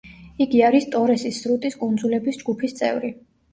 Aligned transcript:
იგი 0.45 0.63
არის 0.69 0.87
ტორესის 0.95 1.43
სრუტის 1.45 1.79
კუნძულების 1.83 2.43
ჯგუფის 2.43 2.77
წევრი. 2.83 3.15